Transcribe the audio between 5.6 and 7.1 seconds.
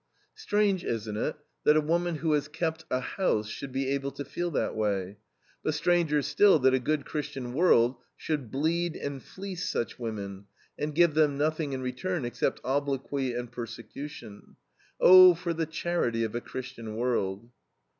But stranger still that a good